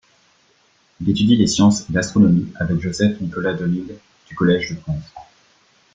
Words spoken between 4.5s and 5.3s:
de France.